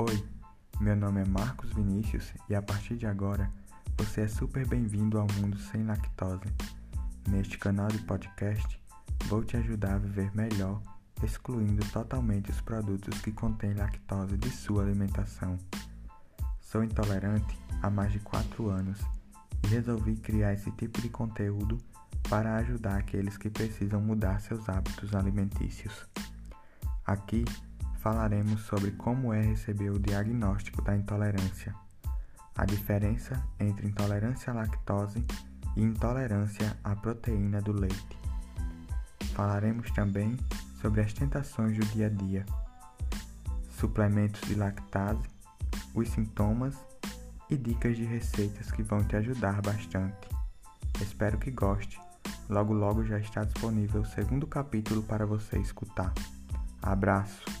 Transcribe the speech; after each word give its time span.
Oi, 0.00 0.24
meu 0.80 0.96
nome 0.96 1.20
é 1.20 1.26
Marcos 1.26 1.74
Vinícius 1.74 2.32
e 2.48 2.54
a 2.54 2.62
partir 2.62 2.96
de 2.96 3.06
agora 3.06 3.50
você 3.98 4.22
é 4.22 4.28
super 4.28 4.66
bem-vindo 4.66 5.18
ao 5.18 5.26
mundo 5.34 5.58
sem 5.58 5.84
lactose. 5.84 6.50
Neste 7.28 7.58
canal 7.58 7.88
de 7.88 7.98
podcast, 7.98 8.80
vou 9.26 9.44
te 9.44 9.58
ajudar 9.58 9.96
a 9.96 9.98
viver 9.98 10.34
melhor, 10.34 10.80
excluindo 11.22 11.84
totalmente 11.90 12.50
os 12.50 12.62
produtos 12.62 13.20
que 13.20 13.30
contêm 13.30 13.74
lactose 13.74 14.38
de 14.38 14.48
sua 14.48 14.84
alimentação. 14.84 15.58
Sou 16.62 16.82
intolerante 16.82 17.58
há 17.82 17.90
mais 17.90 18.10
de 18.10 18.20
4 18.20 18.70
anos 18.70 18.98
e 19.62 19.66
resolvi 19.66 20.16
criar 20.16 20.54
esse 20.54 20.70
tipo 20.70 20.98
de 21.02 21.10
conteúdo 21.10 21.76
para 22.26 22.56
ajudar 22.56 22.96
aqueles 22.96 23.36
que 23.36 23.50
precisam 23.50 24.00
mudar 24.00 24.40
seus 24.40 24.66
hábitos 24.66 25.14
alimentícios. 25.14 26.08
Aqui 27.04 27.44
falaremos 28.00 28.62
sobre 28.62 28.90
como 28.92 29.32
é 29.32 29.40
receber 29.40 29.90
o 29.90 29.98
diagnóstico 29.98 30.82
da 30.82 30.96
intolerância, 30.96 31.74
a 32.56 32.64
diferença 32.64 33.42
entre 33.58 33.86
intolerância 33.86 34.52
à 34.52 34.56
lactose 34.56 35.24
e 35.76 35.82
intolerância 35.82 36.76
à 36.82 36.96
proteína 36.96 37.60
do 37.60 37.72
leite. 37.72 38.18
Falaremos 39.34 39.90
também 39.90 40.36
sobre 40.80 41.02
as 41.02 41.12
tentações 41.12 41.76
do 41.76 41.84
dia 41.86 42.06
a 42.06 42.10
dia, 42.10 42.46
suplementos 43.70 44.40
de 44.48 44.54
lactase, 44.54 45.28
os 45.94 46.08
sintomas 46.08 46.74
e 47.50 47.56
dicas 47.56 47.96
de 47.96 48.04
receitas 48.04 48.70
que 48.70 48.82
vão 48.82 49.04
te 49.04 49.16
ajudar 49.16 49.60
bastante. 49.60 50.28
Espero 51.00 51.38
que 51.38 51.50
goste. 51.50 52.00
Logo 52.48 52.72
logo 52.72 53.04
já 53.04 53.18
está 53.18 53.44
disponível 53.44 54.00
o 54.00 54.06
segundo 54.06 54.46
capítulo 54.46 55.02
para 55.02 55.26
você 55.26 55.58
escutar. 55.58 56.12
Abraço! 56.82 57.59